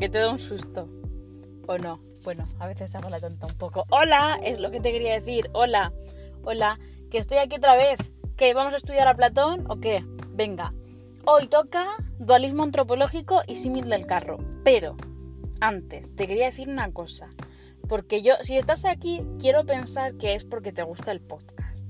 [0.00, 0.88] que te da un susto.
[1.68, 2.00] ¿O no?
[2.24, 3.84] Bueno, a veces hago la tonta un poco.
[3.90, 5.50] Hola, es lo que te quería decir.
[5.52, 5.92] Hola,
[6.42, 6.80] hola,
[7.10, 7.98] que estoy aquí otra vez.
[8.38, 8.54] ¿Qué?
[8.54, 10.02] ¿Vamos a estudiar a Platón o qué?
[10.30, 10.72] Venga.
[11.26, 11.86] Hoy toca
[12.18, 14.38] dualismo antropológico y símil del carro.
[14.64, 14.96] Pero,
[15.60, 17.28] antes, te quería decir una cosa.
[17.86, 21.86] Porque yo, si estás aquí, quiero pensar que es porque te gusta el podcast.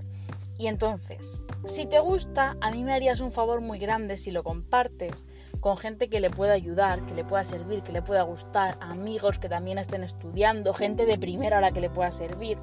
[0.59, 4.43] Y entonces, si te gusta, a mí me harías un favor muy grande si lo
[4.43, 5.29] compartes
[5.61, 9.39] con gente que le pueda ayudar, que le pueda servir, que le pueda gustar, amigos
[9.39, 12.59] que también estén estudiando, gente de primera a la que le pueda servir.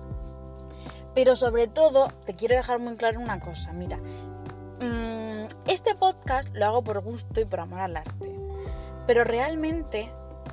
[1.13, 6.65] Pero sobre todo, te quiero dejar muy claro una cosa, mira, mmm, este podcast lo
[6.65, 8.35] hago por gusto y por amor al arte,
[9.05, 10.11] pero realmente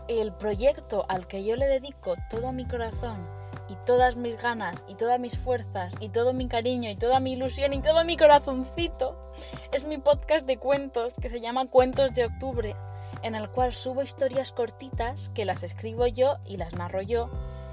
[0.09, 3.34] el proyecto al que yo le dedico todo mi corazón
[3.69, 7.33] y todas mis ganas y todas mis fuerzas y todo mi cariño y toda mi
[7.33, 9.17] ilusión y todo mi corazoncito
[9.73, 12.77] es mi podcast de cuentos que se llama Cuentos de Octubre,
[13.23, 17.31] en el cual subo historias cortitas que las escribo yo y las narro yo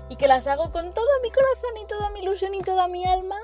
[0.09, 3.05] y que las hago con todo mi corazón y toda mi ilusión y toda mi
[3.05, 3.37] alma,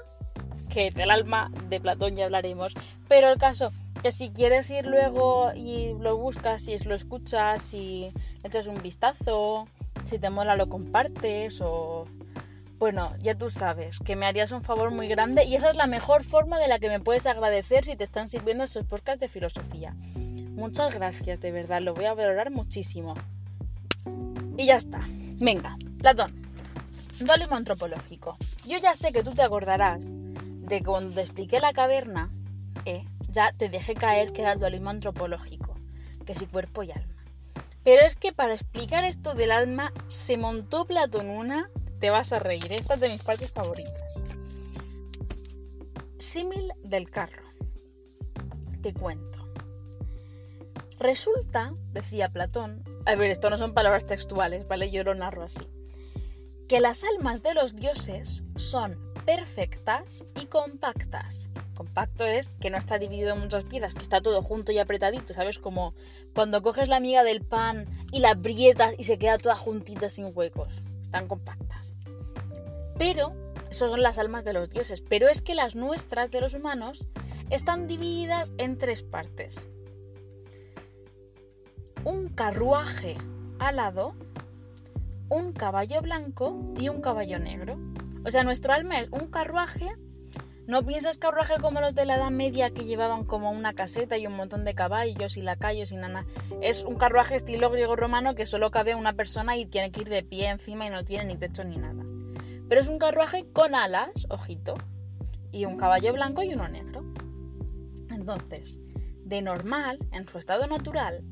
[0.69, 2.73] que del alma de Platón ya hablaremos,
[3.07, 8.11] pero el caso que si quieres ir luego y lo buscas, si lo escuchas, si
[8.43, 9.65] echas un vistazo,
[10.05, 12.05] si te mola lo compartes o
[12.79, 15.87] bueno, ya tú sabes que me harías un favor muy grande y esa es la
[15.87, 19.27] mejor forma de la que me puedes agradecer si te están sirviendo estos podcasts de
[19.27, 19.95] filosofía.
[20.15, 23.15] Muchas gracias, de verdad, lo voy a valorar muchísimo.
[24.57, 24.99] Y ya está.
[25.39, 26.31] Venga, Platón.
[27.19, 28.37] Dualismo antropológico.
[28.67, 32.29] Yo ya sé que tú te acordarás de cuando te expliqué la caverna,
[32.85, 35.75] eh, ya te dejé caer que era el dualismo antropológico,
[36.25, 37.23] que si cuerpo y alma.
[37.83, 42.39] Pero es que para explicar esto del alma se montó Platón una te vas a
[42.39, 42.71] reír.
[42.71, 44.23] Esta es de mis partes favoritas.
[46.19, 47.43] Símil del carro.
[48.81, 49.37] Te cuento.
[50.99, 54.91] Resulta, decía Platón, a ver, esto no son palabras textuales, ¿vale?
[54.91, 55.67] Yo lo narro así.
[56.67, 61.49] Que las almas de los dioses son perfectas y compactas.
[61.75, 65.33] Compacto es que no está dividido en muchas piezas, que está todo junto y apretadito,
[65.33, 65.59] ¿sabes?
[65.59, 65.93] Como
[66.33, 70.31] cuando coges la miga del pan y la aprietas y se queda toda juntita sin
[70.33, 70.81] huecos.
[71.07, 71.95] Están compactas.
[72.97, 73.33] Pero,
[73.71, 77.07] son las almas de los dioses, pero es que las nuestras de los humanos
[77.49, 79.69] están divididas en tres partes.
[82.03, 83.15] Un carruaje
[83.57, 84.15] alado,
[85.29, 87.77] un caballo blanco y un caballo negro.
[88.25, 89.95] O sea, nuestro alma es un carruaje.
[90.67, 94.27] No piensas carruaje como los de la Edad Media que llevaban como una caseta y
[94.27, 96.25] un montón de caballos y lacayos y nada.
[96.61, 100.23] Es un carruaje estilo griego-romano que solo cabe una persona y tiene que ir de
[100.23, 102.03] pie encima y no tiene ni techo ni nada.
[102.67, 104.73] Pero es un carruaje con alas, ojito,
[105.53, 107.01] y un caballo blanco y uno negro.
[108.09, 108.77] Entonces,
[109.23, 111.23] de normal, en su estado natural,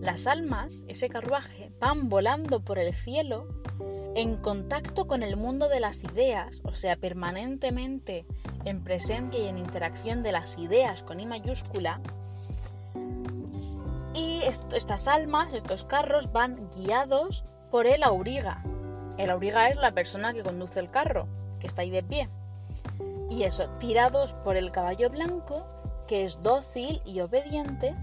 [0.00, 3.48] las almas, ese carruaje, van volando por el cielo
[4.16, 8.24] en contacto con el mundo de las ideas, o sea, permanentemente
[8.64, 12.00] en presencia y en interacción de las ideas con I mayúscula.
[14.14, 18.62] Y estas almas, estos carros, van guiados por el auriga,
[19.18, 21.28] el auriga es la persona que conduce el carro,
[21.60, 22.30] que está ahí de pie.
[23.28, 25.66] Y eso, tirados por el caballo blanco,
[26.08, 27.94] que es dócil y obediente,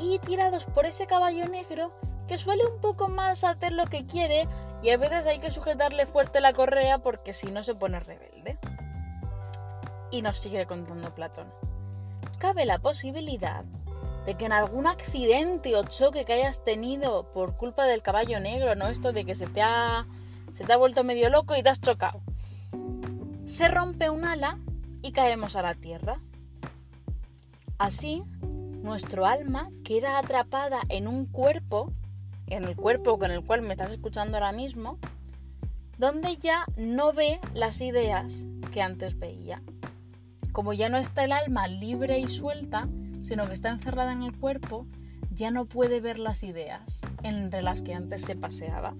[0.00, 1.92] y tirados por ese caballo negro,
[2.26, 4.48] que suele un poco más hacer lo que quiere,
[4.84, 8.58] y a veces hay que sujetarle fuerte la correa porque si no se pone rebelde.
[10.10, 11.50] Y nos sigue contando Platón.
[12.38, 13.64] Cabe la posibilidad
[14.26, 18.74] de que en algún accidente o choque que hayas tenido por culpa del caballo negro,
[18.74, 18.88] ¿no?
[18.88, 20.06] Esto de que se te ha
[20.52, 22.20] se te ha vuelto medio loco y te has chocado.
[23.46, 24.58] Se rompe un ala
[25.00, 26.20] y caemos a la tierra.
[27.78, 28.22] Así,
[28.82, 31.90] nuestro alma queda atrapada en un cuerpo,
[32.46, 34.98] en el cuerpo con el cual me estás escuchando ahora mismo,
[35.98, 39.62] donde ya no ve las ideas que antes veía.
[40.52, 42.88] Como ya no está el alma libre y suelta,
[43.22, 44.86] sino que está encerrada en el cuerpo,
[45.30, 48.94] ya no puede ver las ideas entre las que antes se paseaba.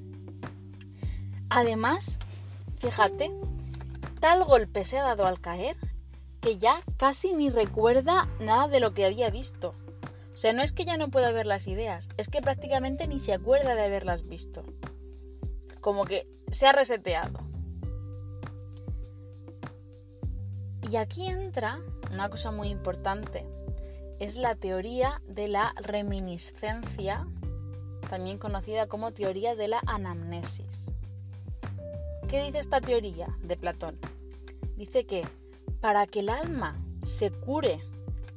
[1.48, 2.18] Además,
[2.78, 3.30] fíjate,
[4.20, 5.76] tal golpe se ha dado al caer
[6.40, 9.74] que ya casi ni recuerda nada de lo que había visto.
[10.34, 13.20] O sea, no es que ya no pueda ver las ideas, es que prácticamente ni
[13.20, 14.64] se acuerda de haberlas visto.
[15.80, 17.38] Como que se ha reseteado.
[20.90, 21.80] Y aquí entra
[22.12, 23.46] una cosa muy importante.
[24.18, 27.26] Es la teoría de la reminiscencia,
[28.10, 30.90] también conocida como teoría de la anamnesis.
[32.28, 33.98] ¿Qué dice esta teoría de Platón?
[34.76, 35.22] Dice que
[35.80, 37.80] para que el alma se cure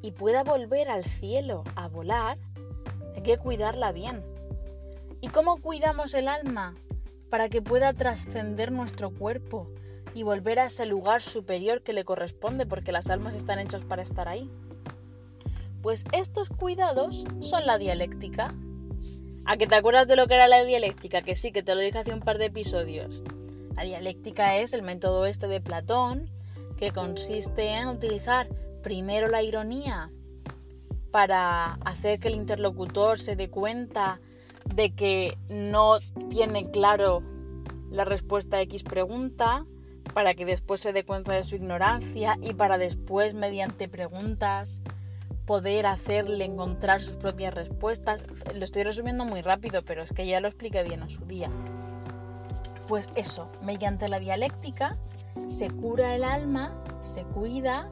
[0.01, 2.38] y pueda volver al cielo a volar,
[3.15, 4.23] hay que cuidarla bien.
[5.21, 6.75] ¿Y cómo cuidamos el alma?
[7.29, 9.69] Para que pueda trascender nuestro cuerpo
[10.13, 14.01] y volver a ese lugar superior que le corresponde porque las almas están hechas para
[14.01, 14.49] estar ahí.
[15.81, 18.53] Pues estos cuidados son la dialéctica.
[19.45, 21.21] ¿A que te acuerdas de lo que era la dialéctica?
[21.21, 23.23] Que sí, que te lo dije hace un par de episodios.
[23.75, 26.29] La dialéctica es el método este de Platón,
[26.77, 28.47] que consiste en utilizar
[28.81, 30.12] primero la ironía
[31.12, 34.19] para hacer que el interlocutor se dé cuenta
[34.75, 37.24] de que no tiene claro
[37.89, 39.65] la respuesta a X pregunta,
[40.13, 44.81] para que después se dé cuenta de su ignorancia y para después, mediante preguntas,
[45.45, 48.24] poder hacerle encontrar sus propias respuestas.
[48.56, 51.50] Lo estoy resumiendo muy rápido, pero es que ya lo expliqué bien en su día.
[52.88, 54.97] Pues eso, mediante la dialéctica
[55.47, 57.89] se cura el alma, se cuida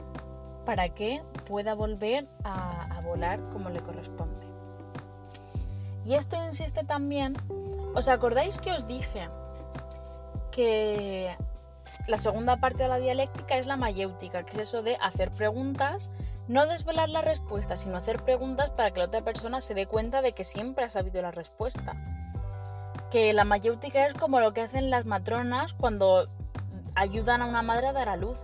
[0.66, 4.46] para que pueda volver a, volar como le corresponde.
[6.04, 7.36] Y esto insiste también,
[7.94, 9.28] ¿os acordáis que os dije
[10.50, 11.36] que
[12.08, 16.10] la segunda parte de la dialéctica es la mayéutica, que es eso de hacer preguntas,
[16.48, 20.20] no desvelar la respuesta, sino hacer preguntas para que la otra persona se dé cuenta
[20.20, 21.94] de que siempre ha sabido la respuesta.
[23.12, 26.28] Que la mayéutica es como lo que hacen las matronas cuando
[26.96, 28.38] ayudan a una madre a dar a luz.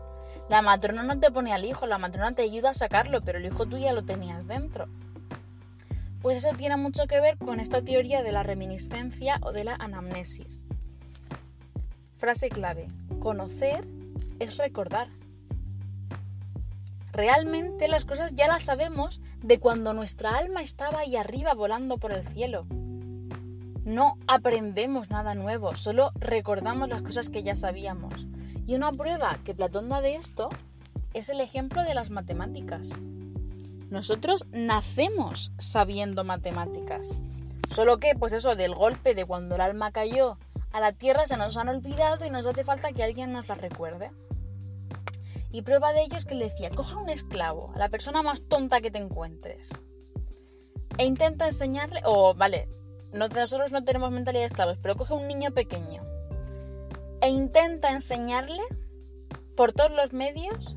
[0.53, 3.47] La matrona no te pone al hijo, la matrona te ayuda a sacarlo, pero el
[3.47, 4.87] hijo tú ya lo tenías dentro.
[6.21, 9.77] Pues eso tiene mucho que ver con esta teoría de la reminiscencia o de la
[9.77, 10.67] anamnesis.
[12.19, 12.89] Frase clave,
[13.19, 13.87] conocer
[14.41, 15.09] es recordar.
[17.13, 22.13] Realmente las cosas ya las sabemos de cuando nuestra alma estaba ahí arriba volando por
[22.13, 22.67] el cielo.
[23.87, 28.27] No aprendemos nada nuevo, solo recordamos las cosas que ya sabíamos.
[28.73, 30.49] Y una prueba que Platón da de esto
[31.13, 32.99] es el ejemplo de las matemáticas.
[33.91, 37.21] Nosotros nacemos sabiendo matemáticas.
[37.71, 40.39] Solo que, pues eso, del golpe de cuando el alma cayó
[40.71, 43.57] a la tierra se nos han olvidado y nos hace falta que alguien nos la
[43.57, 44.11] recuerde.
[45.51, 48.41] Y prueba de ello es que le decía, coja un esclavo, a la persona más
[48.41, 49.69] tonta que te encuentres.
[50.97, 52.71] E intenta enseñarle, o vale,
[53.13, 56.12] nosotros no tenemos mentalidad de esclavos, pero coge un niño pequeño.
[57.23, 58.63] E intenta enseñarle,
[59.57, 60.77] por todos los medios,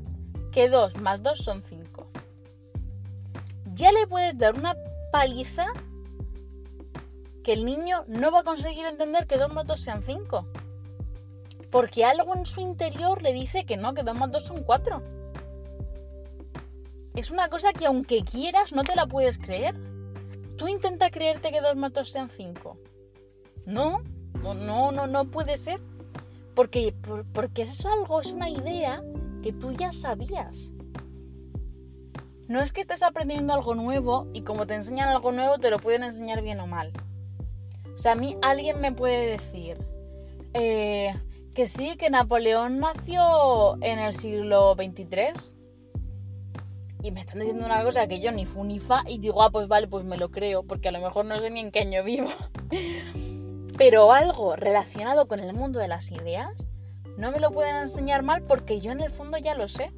[0.52, 2.08] que 2 más 2 son 5.
[3.74, 4.76] Ya le puedes dar una
[5.10, 5.66] paliza
[7.42, 10.46] que el niño no va a conseguir entender que 2 más 2 sean 5.
[11.72, 15.02] Porque algo en su interior le dice que no, que 2 más 2 son 4.
[17.16, 19.74] Es una cosa que aunque quieras no te la puedes creer.
[20.56, 22.78] Tú intenta creerte que 2 más 2 sean 5.
[23.64, 24.00] No,
[24.44, 25.80] no, no, no puede ser.
[26.56, 26.94] Porque,
[27.34, 29.02] porque es algo, es una idea
[29.42, 30.72] que tú ya sabías.
[32.48, 35.78] No es que estés aprendiendo algo nuevo y como te enseñan algo nuevo te lo
[35.78, 36.92] pueden enseñar bien o mal.
[37.94, 39.76] O sea, a mí alguien me puede decir
[40.54, 41.14] eh,
[41.54, 45.56] que sí, que Napoleón nació en el siglo XXIII.
[47.02, 49.50] Y me están diciendo una cosa que yo ni fu ni fa y digo, ah,
[49.50, 51.80] pues vale, pues me lo creo, porque a lo mejor no sé ni en qué
[51.80, 52.28] año vivo.
[53.76, 56.66] Pero algo relacionado con el mundo de las ideas
[57.16, 59.92] no me lo pueden enseñar mal porque yo en el fondo ya lo sé.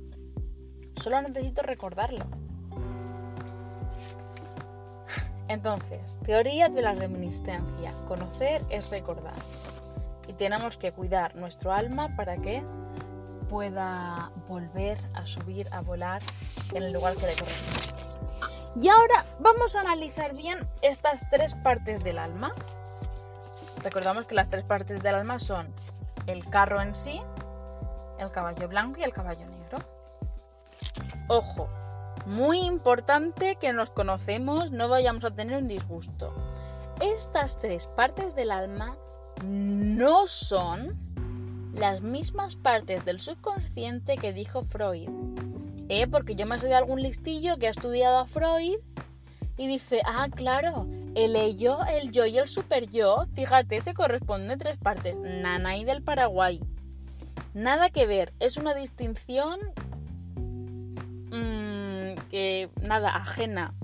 [1.02, 2.24] Solo necesito recordarlo.
[5.48, 7.94] Entonces, teoría de la reminiscencia.
[8.06, 9.34] Conocer es recordar.
[10.26, 12.62] Y tenemos que cuidar nuestro alma para que
[13.48, 16.20] pueda volver a subir, a volar
[16.74, 17.88] en el lugar que le corresponde.
[18.80, 22.54] Y ahora vamos a analizar bien estas tres partes del alma.
[23.88, 25.68] Recordamos que las tres partes del alma son
[26.26, 27.22] el carro en sí,
[28.18, 29.78] el caballo blanco y el caballo negro.
[31.26, 31.70] Ojo,
[32.26, 36.34] muy importante que nos conocemos, no vayamos a tener un disgusto.
[37.00, 38.94] Estas tres partes del alma
[39.42, 40.94] no son
[41.74, 45.08] las mismas partes del subconsciente que dijo Freud.
[45.88, 46.06] ¿Eh?
[46.06, 48.80] Porque yo me soy de algún listillo que ha estudiado a Freud
[49.56, 50.86] y dice, ah, claro,
[51.24, 55.16] el ello, el yo y el super yo, fíjate, se corresponden a tres partes.
[55.18, 56.60] Nanay del Paraguay.
[57.54, 59.58] Nada que ver, es una distinción
[62.28, 63.74] que nada, ajena.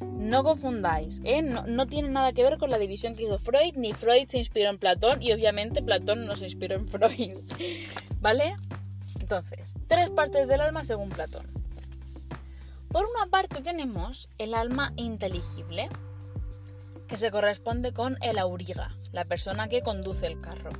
[0.00, 1.42] No confundáis, ¿eh?
[1.42, 4.68] no, tiene nada que ver con la división que hizo Freud, ni Freud se inspiró
[4.70, 7.38] en Platón y obviamente Platón no se inspiró en Freud.
[8.20, 8.56] ¿Vale?
[9.20, 11.46] Entonces, tres partes del alma según Platón.
[12.88, 15.88] Por una parte tenemos el alma inteligible,
[17.12, 20.70] que se corresponde con el auriga, la persona que conduce el carro.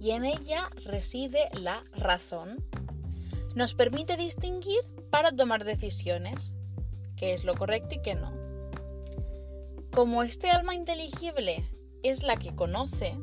[0.00, 2.56] Y en ella reside la razón.
[3.54, 4.80] Nos permite distinguir
[5.10, 6.52] para tomar decisiones,
[7.16, 8.32] qué es lo correcto y qué no.
[9.92, 11.64] Como este alma inteligible
[12.02, 13.16] es la que conoce,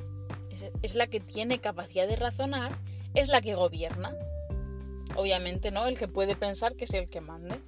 [0.81, 2.71] es, la que tiene capacidad de razonar,
[3.13, 4.15] es la que gobierna.
[5.17, 5.85] Obviamente, ¿no?
[5.85, 7.59] El que puede pensar que es el que mande.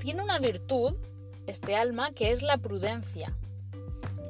[0.00, 0.96] Tiene una virtud,
[1.46, 3.36] este alma, que es la prudencia.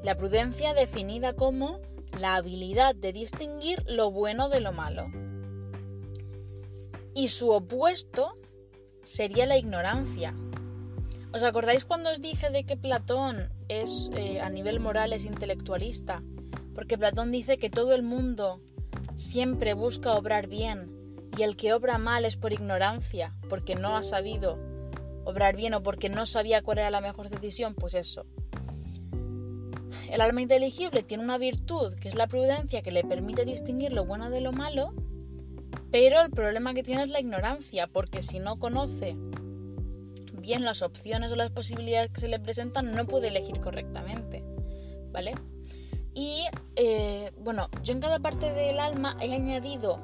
[0.03, 1.81] La prudencia definida como
[2.19, 5.07] la habilidad de distinguir lo bueno de lo malo.
[7.15, 8.37] Y su opuesto
[9.03, 10.35] sería la ignorancia.
[11.33, 16.23] ¿Os acordáis cuando os dije de que Platón es eh, a nivel moral es intelectualista?
[16.75, 18.61] Porque Platón dice que todo el mundo
[19.17, 20.95] siempre busca obrar bien
[21.37, 24.59] y el que obra mal es por ignorancia, porque no ha sabido
[25.25, 28.27] obrar bien o porque no sabía cuál era la mejor decisión, pues eso.
[30.11, 34.05] El alma inteligible tiene una virtud que es la prudencia que le permite distinguir lo
[34.05, 34.93] bueno de lo malo,
[35.91, 39.17] pero el problema que tiene es la ignorancia, porque si no conoce
[40.33, 44.45] bien las opciones o las posibilidades que se le presentan, no puede elegir correctamente.
[45.11, 45.35] ¿Vale?
[46.15, 49.99] Y eh, bueno, yo en cada parte del alma he añadido,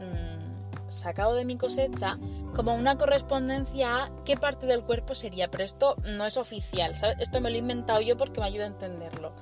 [0.00, 2.18] mm, sacado de mi cosecha,
[2.54, 7.40] como una correspondencia a qué parte del cuerpo sería, pero esto no es oficial, esto
[7.40, 9.32] me lo he inventado yo porque me ayuda a entenderlo.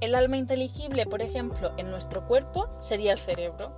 [0.00, 3.72] El alma inteligible, por ejemplo, en nuestro cuerpo sería el cerebro,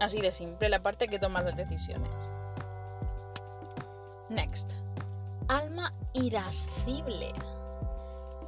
[0.00, 2.10] así de simple, la parte que toma las decisiones.
[4.30, 4.72] Next.
[5.48, 7.32] Alma irascible.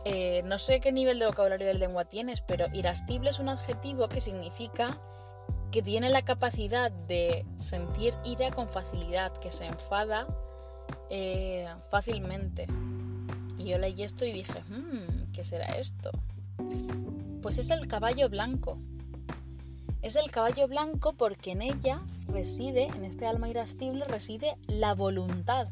[0.04, 4.08] Eh, no sé qué nivel de vocabulario de lengua tienes, pero irascible es un adjetivo
[4.08, 4.98] que significa
[5.70, 10.26] que tiene la capacidad de sentir ira con facilidad, que se enfada
[11.08, 12.66] eh, fácilmente.
[13.58, 16.10] Y yo leí esto y dije, hmm, ¿qué será esto?
[17.42, 18.78] Pues es el caballo blanco.
[20.02, 25.68] Es el caballo blanco porque en ella reside, en este alma irascible, reside la voluntad.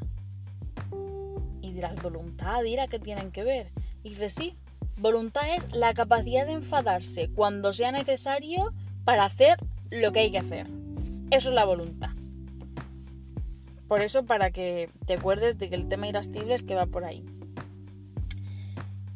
[1.60, 3.72] Y dirás, voluntad, ira, ¿qué tienen que ver?
[4.02, 4.56] Y dice, sí,
[4.98, 8.72] voluntad es la capacidad de enfadarse cuando sea necesario
[9.04, 9.58] para hacer
[9.90, 10.66] lo que hay que hacer.
[11.30, 12.10] Eso es la voluntad.
[13.86, 17.04] Por eso, para que te acuerdes de que el tema irascible es que va por
[17.04, 17.24] ahí.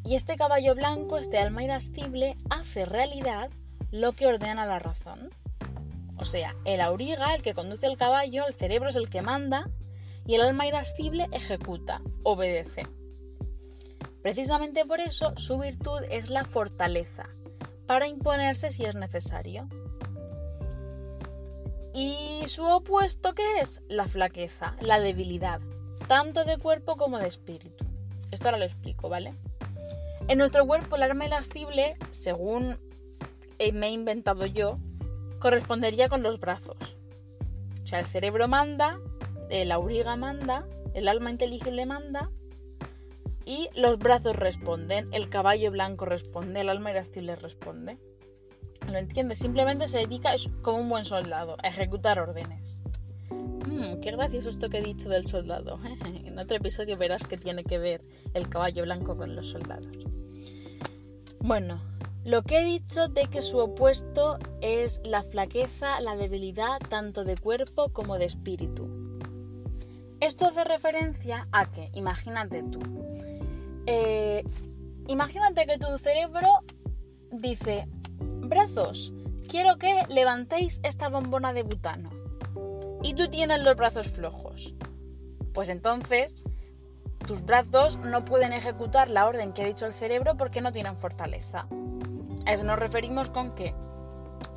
[0.04, 3.50] Y este caballo blanco, este alma irascible, hace realidad
[3.90, 5.30] lo que ordena la razón.
[6.16, 9.68] O sea, el auriga, el que conduce el caballo, el cerebro es el que manda,
[10.26, 12.86] y el alma irascible ejecuta, obedece.
[14.22, 17.28] Precisamente por eso su virtud es la fortaleza,
[17.86, 19.68] para imponerse si es necesario.
[21.94, 23.82] ¿Y su opuesto qué es?
[23.88, 25.60] La flaqueza, la debilidad,
[26.08, 27.84] tanto de cuerpo como de espíritu.
[28.30, 29.34] Esto ahora lo explico, ¿vale?
[30.28, 32.78] En nuestro cuerpo el arma elascible, según
[33.72, 34.78] me he inventado yo,
[35.38, 36.96] correspondería con los brazos.
[37.82, 38.98] O sea, el cerebro manda,
[39.50, 42.30] el auriga manda, el alma inteligible manda
[43.44, 47.98] y los brazos responden, el caballo blanco responde, el alma irascible responde.
[48.92, 49.38] ¿Lo entiendes?
[49.38, 52.82] Simplemente se dedica como un buen soldado a ejecutar órdenes.
[53.30, 55.80] Hmm, qué gracioso esto que he dicho del soldado.
[56.04, 58.02] en otro episodio verás que tiene que ver
[58.34, 59.88] el caballo blanco con los soldados.
[61.40, 61.80] Bueno,
[62.26, 67.38] lo que he dicho de que su opuesto es la flaqueza, la debilidad tanto de
[67.38, 69.18] cuerpo como de espíritu.
[70.20, 72.80] Esto hace referencia a que, imagínate tú,
[73.86, 74.44] eh,
[75.08, 76.60] imagínate que tu cerebro
[77.32, 77.88] dice,
[78.52, 79.14] brazos,
[79.48, 82.10] quiero que levantéis esta bombona de butano.
[83.02, 84.74] Y tú tienes los brazos flojos.
[85.54, 86.44] Pues entonces
[87.26, 90.98] tus brazos no pueden ejecutar la orden que ha dicho el cerebro porque no tienen
[90.98, 91.66] fortaleza.
[92.44, 93.74] A eso nos referimos con que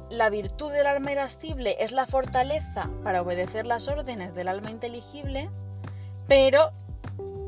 [0.09, 5.49] la virtud del alma irascible es la fortaleza para obedecer las órdenes del alma inteligible,
[6.27, 6.71] pero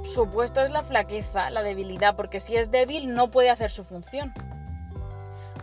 [0.05, 3.83] su puesto es la flaqueza, la debilidad, porque si es débil no puede hacer su
[3.83, 4.33] función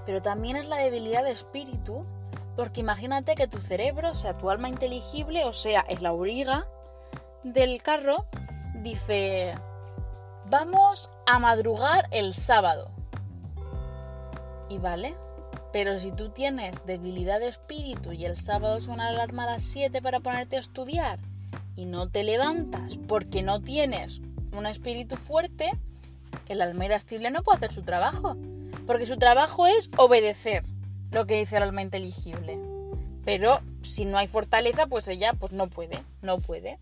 [0.07, 2.05] pero también es la debilidad de espíritu,
[2.57, 6.67] porque imagínate que tu cerebro, o sea, tu alma inteligible, o sea, es la auriga
[7.43, 8.27] del carro,
[8.83, 9.55] dice,
[10.51, 12.91] vamos a madrugar el sábado.
[14.69, 15.15] Y vale,
[15.73, 19.63] pero si tú tienes debilidad de espíritu y el sábado suena la alarma a las
[19.63, 21.19] 7 para ponerte a estudiar
[21.77, 24.21] y no te levantas porque no tienes
[24.53, 25.73] un espíritu fuerte,
[26.49, 28.37] el alma irascible no puede hacer su trabajo
[28.87, 30.63] porque su trabajo es obedecer
[31.11, 32.59] lo que dice el alma inteligible.
[33.25, 36.79] Pero si no hay fortaleza, pues ella pues no puede, no puede.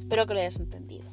[0.00, 1.04] Espero que lo hayas entendido.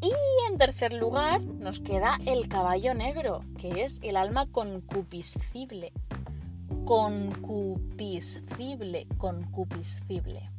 [0.00, 0.12] Y
[0.50, 5.92] en tercer lugar nos queda el caballo negro, que es el alma concupiscible.
[6.84, 10.50] Concupiscible, concupiscible.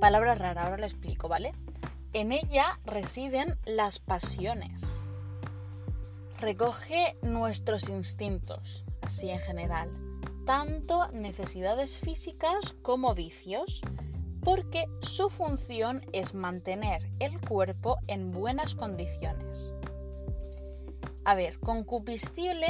[0.00, 1.52] Palabra rara, ahora lo explico, ¿vale?
[2.12, 5.06] En ella residen las pasiones
[6.44, 9.90] recoge nuestros instintos, así en general,
[10.44, 13.80] tanto necesidades físicas como vicios,
[14.42, 19.74] porque su función es mantener el cuerpo en buenas condiciones.
[21.24, 22.68] A ver, concupiscible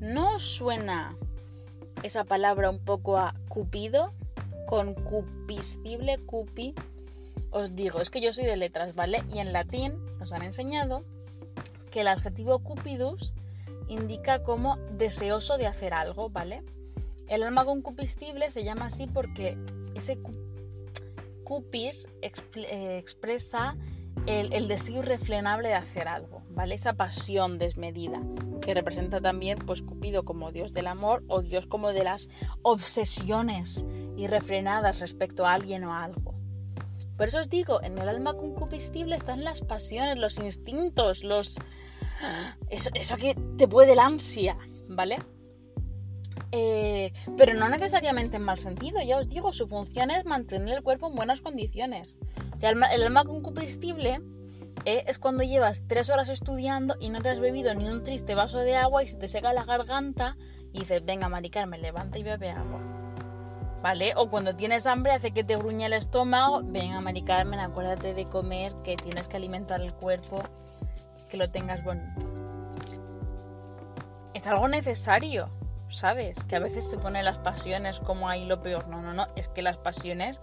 [0.00, 1.16] no suena
[2.02, 4.12] esa palabra un poco a cupido,
[4.66, 6.74] concupiscible, cupi.
[7.50, 9.22] Os digo, es que yo soy de letras, ¿vale?
[9.32, 11.04] Y en latín nos han enseñado
[11.88, 13.32] que el adjetivo cupidus
[13.88, 16.62] indica como deseoso de hacer algo, ¿vale?
[17.28, 19.58] El alma concupiscible se llama así porque
[19.94, 20.18] ese
[21.44, 23.76] cupis eh, expresa
[24.26, 26.74] el, deseo irrefrenable de hacer algo, ¿vale?
[26.74, 28.20] Esa pasión desmedida,
[28.60, 32.28] que representa también, pues, Cupido como dios del amor o dios como de las
[32.62, 36.37] obsesiones irrefrenadas respecto a alguien o a algo.
[37.18, 41.58] Por eso os digo, en el alma concupiscible están las pasiones, los instintos, los...
[42.70, 44.56] Eso, eso que te puede la ansia,
[44.88, 45.18] ¿vale?
[46.52, 50.82] Eh, pero no necesariamente en mal sentido, ya os digo, su función es mantener el
[50.82, 52.16] cuerpo en buenas condiciones.
[52.62, 54.20] el, alma concupiscible
[54.84, 58.34] eh, es cuando llevas tres horas estudiando y no te has bebido ni un triste
[58.34, 60.36] vaso de agua y se te seca la garganta
[60.72, 62.97] y dices, venga, maricarme, levanta y bebe agua.
[63.82, 64.14] ¿Vale?
[64.16, 68.26] O cuando tienes hambre hace que te gruñe el estómago, ven a Mari acuérdate de
[68.26, 70.42] comer, que tienes que alimentar el cuerpo,
[71.28, 72.26] que lo tengas bonito.
[74.34, 75.48] Es algo necesario,
[75.88, 76.44] ¿sabes?
[76.44, 78.88] Que a veces se ponen las pasiones como ahí lo peor.
[78.88, 80.40] No, no, no, es que las pasiones,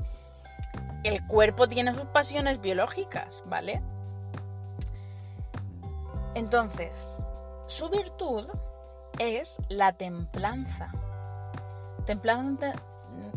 [1.03, 3.81] el cuerpo tiene sus pasiones biológicas, ¿vale?
[6.35, 7.21] Entonces,
[7.67, 8.45] su virtud
[9.19, 10.91] es la templanza.
[12.05, 12.73] Templanza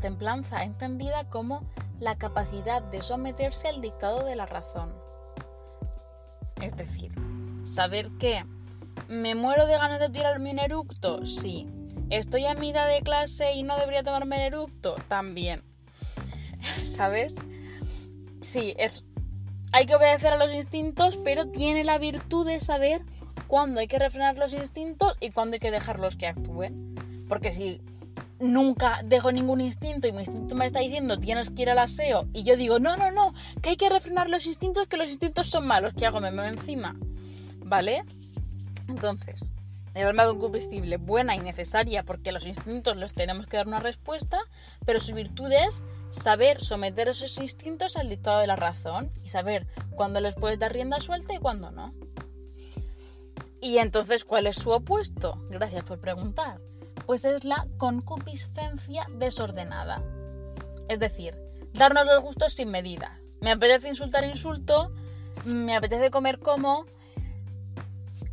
[0.00, 1.62] templanza entendida como
[2.00, 4.92] la capacidad de someterse al dictado de la razón.
[6.62, 7.12] Es decir,
[7.64, 8.44] saber que
[9.08, 11.68] me muero de ganas de tirarme un eructo, sí.
[12.10, 15.62] Estoy a mitad de clase y no debería tomarme el eructo, también.
[16.82, 17.34] ¿Sabes?
[18.40, 19.04] Sí, es
[19.72, 23.02] hay que obedecer a los instintos, pero tiene la virtud de saber
[23.46, 26.94] cuándo hay que refrenar los instintos y cuándo hay que dejarlos que actúen.
[27.28, 27.82] Porque si
[28.40, 32.26] nunca dejo ningún instinto y mi instinto me está diciendo tienes que ir al aseo
[32.32, 35.48] y yo digo no, no, no, que hay que refrenar los instintos, que los instintos
[35.48, 36.20] son malos, ¿qué hago?
[36.20, 36.96] Me muevo encima,
[37.64, 38.04] ¿vale?
[38.88, 39.44] Entonces,
[39.94, 44.38] el alma concupiscible, buena y necesaria porque los instintos los tenemos que dar una respuesta,
[44.86, 49.66] pero su virtud es saber someter esos instintos al dictado de la razón y saber
[49.90, 51.92] cuándo les puedes dar rienda suelta y cuándo no.
[53.60, 55.44] Y entonces, ¿cuál es su opuesto?
[55.50, 56.60] Gracias por preguntar
[57.08, 60.02] pues es la concupiscencia desordenada.
[60.90, 61.38] Es decir,
[61.72, 63.18] darnos los gustos sin medida.
[63.40, 64.92] Me apetece insultar, insulto,
[65.46, 66.84] me apetece comer como,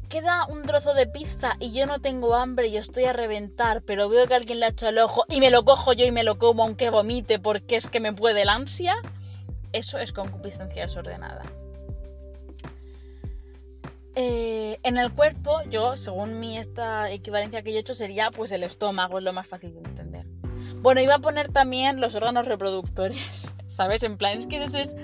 [0.09, 4.09] queda un trozo de pizza y yo no tengo hambre y estoy a reventar, pero
[4.09, 6.25] veo que alguien le ha hecho el ojo y me lo cojo yo y me
[6.25, 8.97] lo como aunque vomite porque es que me puede la ansia,
[9.71, 11.43] eso es concupiscencia desordenada.
[14.15, 18.51] Eh, en el cuerpo, yo, según mi esta equivalencia que yo he hecho, sería pues
[18.53, 20.25] el estómago, es lo más fácil de entender.
[20.81, 24.03] Bueno, iba a poner también los órganos reproductores, ¿sabes?
[24.03, 24.95] En plan, es que eso es,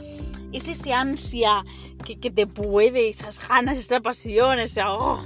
[0.54, 1.64] es ese ansia
[2.06, 4.82] que, te puede, esas ganas, esa pasión, ese...
[4.84, 5.22] Oh,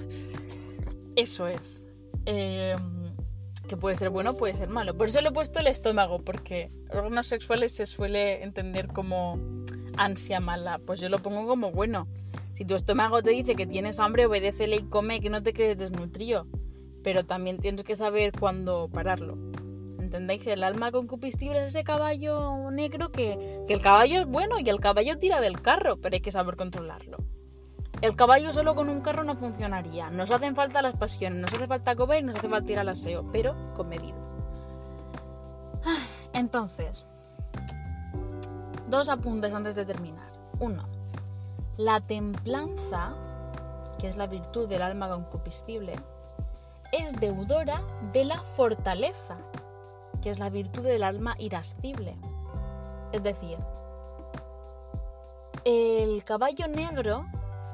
[1.15, 1.83] eso es.
[2.25, 3.13] Em,
[3.67, 4.95] que puede ser bueno, puede ser malo.
[4.95, 9.39] Por eso le he puesto el estómago, porque órganos sexuales se suele entender como
[9.97, 10.79] ansia mala.
[10.79, 12.07] Pues yo lo pongo como bueno.
[12.55, 15.77] Si tu estómago te dice que tienes hambre, obedécele y come, que no te quedes
[15.77, 16.47] desnutrido.
[17.03, 19.37] Pero también tienes que saber cuándo pararlo.
[19.99, 20.47] ¿Entendéis?
[20.47, 24.79] El alma concupiscible es ese caballo negro que, que el caballo es bueno y el
[24.79, 27.17] caballo tira del carro, pero hay que saber controlarlo.
[28.01, 30.09] El caballo solo con un carro no funcionaría.
[30.09, 33.25] Nos hacen falta las pasiones, nos hace falta comer nos hace falta ir al aseo,
[33.33, 34.15] pero con medida.
[36.31, 37.05] Entonces,
[38.87, 40.31] dos apuntes antes de terminar.
[40.59, 40.94] Uno,
[41.77, 43.13] la templanza,
[43.99, 45.95] que es la virtud del alma concupiscible,
[46.91, 47.81] es deudora
[48.13, 49.37] de la fortaleza,
[50.21, 52.15] que es la virtud del alma irascible.
[53.11, 53.57] Es decir,
[55.65, 57.25] el caballo negro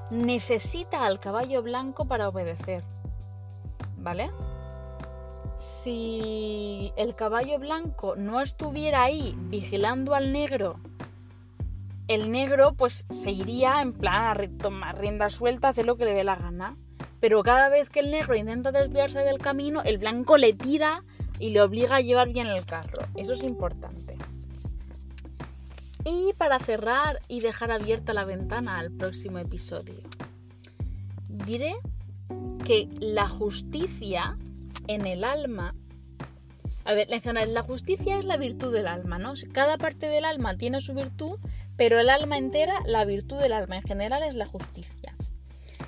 [0.09, 2.83] necesita al caballo blanco para obedecer.
[3.97, 4.31] ¿Vale?
[5.57, 10.79] Si el caballo blanco no estuviera ahí vigilando al negro
[12.13, 16.13] el negro pues se iría en plan a tomar rienda suelta, hacer lo que le
[16.13, 16.75] dé la gana.
[17.21, 21.03] Pero cada vez que el negro intenta desviarse del camino, el blanco le tira
[21.39, 22.99] y le obliga a llevar bien el carro.
[23.15, 24.17] Eso es importante.
[26.03, 30.01] Y para cerrar y dejar abierta la ventana al próximo episodio,
[31.29, 31.75] diré
[32.65, 34.37] que la justicia
[34.87, 35.75] en el alma
[36.83, 39.33] a ver, en general, la justicia es la virtud del alma, ¿no?
[39.51, 41.37] Cada parte del alma tiene su virtud,
[41.77, 45.15] pero el alma entera, la virtud del alma en general es la justicia.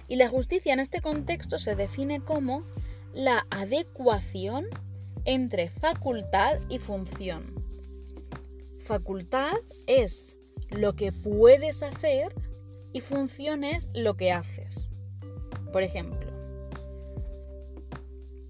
[0.08, 2.64] Y la justicia en este contexto se define como
[3.14, 4.68] la adecuación
[5.26, 7.54] entre facultad y función.
[8.80, 9.54] Facultad
[9.88, 10.38] es
[10.70, 12.34] lo que puedes hacer
[12.92, 14.92] y función es lo que haces.
[15.72, 16.32] Por ejemplo,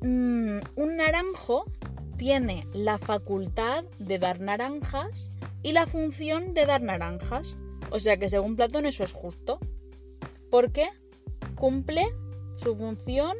[0.01, 1.65] mm, un naranjo
[2.17, 7.55] tiene la facultad de dar naranjas y la función de dar naranjas.
[7.89, 9.59] O sea que según Platón eso es justo.
[10.49, 10.89] Porque
[11.55, 12.05] cumple
[12.57, 13.35] su función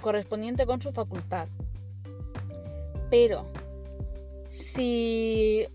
[0.00, 1.48] correspondiente con su facultad.
[3.10, 3.46] Pero
[4.48, 5.66] si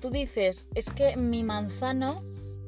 [0.00, 2.22] tú dices, es que mi manzano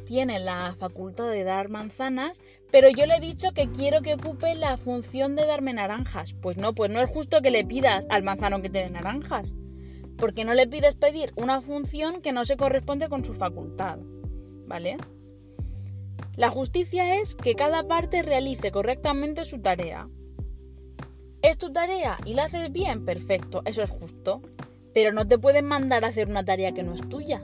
[0.04, 4.54] tiene la facultad de dar manzanas, pero yo le he dicho que quiero que ocupe
[4.54, 6.34] la función de darme naranjas.
[6.34, 9.56] Pues no, pues no es justo que le pidas al manzano que te dé naranjas.
[10.16, 13.98] Porque no le pides pedir una función que no se corresponde con su facultad.
[14.66, 14.98] ¿Vale?
[16.36, 20.08] La justicia es que cada parte realice correctamente su tarea.
[21.42, 23.04] ¿Es tu tarea y la haces bien?
[23.04, 24.42] Perfecto, eso es justo.
[24.94, 27.42] Pero no te pueden mandar a hacer una tarea que no es tuya.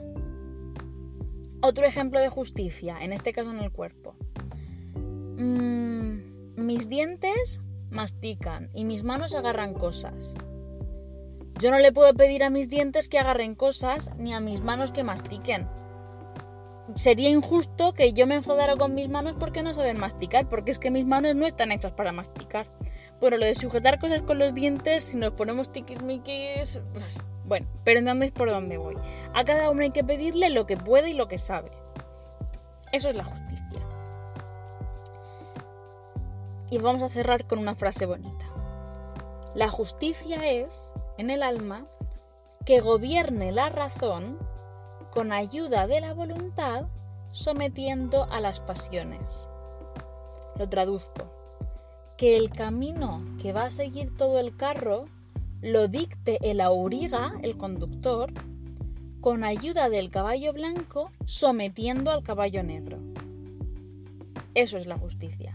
[1.61, 4.15] Otro ejemplo de justicia, en este caso en el cuerpo.
[5.37, 10.35] Mm, mis dientes mastican y mis manos agarran cosas.
[11.59, 14.91] Yo no le puedo pedir a mis dientes que agarren cosas ni a mis manos
[14.91, 15.67] que mastiquen.
[16.95, 20.79] Sería injusto que yo me enfadara con mis manos porque no saben masticar, porque es
[20.79, 22.67] que mis manos no están hechas para masticar.
[23.19, 26.79] Bueno, lo de sujetar cosas con los dientes, si nos ponemos tiquismiquis...
[26.93, 28.95] Pues, bueno, pero entendéis por dónde voy.
[29.33, 31.71] A cada uno hay que pedirle lo que puede y lo que sabe.
[32.91, 33.46] Eso es la justicia.
[36.69, 38.45] Y vamos a cerrar con una frase bonita.
[39.55, 41.87] La justicia es, en el alma,
[42.65, 44.37] que gobierne la razón
[45.11, 46.87] con ayuda de la voluntad,
[47.31, 49.49] sometiendo a las pasiones.
[50.57, 51.31] Lo traduzco.
[52.17, 55.05] Que el camino que va a seguir todo el carro
[55.61, 58.31] lo dicte el auriga, el conductor,
[59.21, 62.99] con ayuda del caballo blanco, sometiendo al caballo negro.
[64.53, 65.53] Eso es la justicia.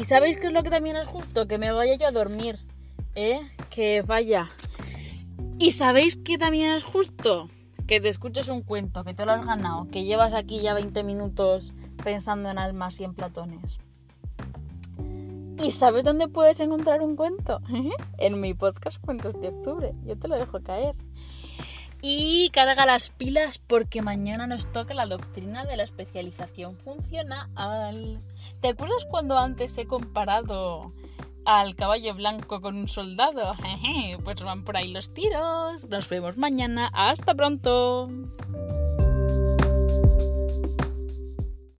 [0.00, 1.46] ¿Y sabéis qué es lo que también es justo?
[1.46, 2.58] Que me vaya yo a dormir,
[3.14, 3.38] ¿eh?
[3.68, 4.48] Que vaya.
[5.58, 7.50] ¿Y sabéis qué también es justo?
[7.86, 11.02] Que te escuches un cuento, que te lo has ganado, que llevas aquí ya 20
[11.04, 13.78] minutos pensando en almas y en platones.
[15.62, 17.60] ¿Y sabes dónde puedes encontrar un cuento?
[18.16, 19.92] en mi podcast Cuentos de Octubre.
[20.06, 20.94] Yo te lo dejo caer.
[22.02, 28.20] Y carga las pilas porque mañana nos toca la doctrina de la especialización funcional.
[28.60, 30.92] ¿Te acuerdas cuando antes he comparado
[31.44, 33.52] al caballo blanco con un soldado?
[34.24, 35.84] Pues van por ahí los tiros.
[35.84, 36.90] Nos vemos mañana.
[36.94, 38.08] Hasta pronto.